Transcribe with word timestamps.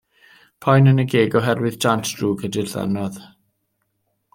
Poen 0.65 0.89
yn 0.93 1.03
y 1.03 1.05
geg 1.11 1.37
oherwydd 1.41 1.79
dant 1.85 2.11
drwg 2.15 2.43
ydy'r 2.51 2.73
ddannodd. 2.75 3.25